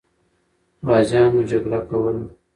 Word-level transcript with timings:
غازیان 0.87 1.33
جګړه 1.49 1.79
کوله. 1.89 2.23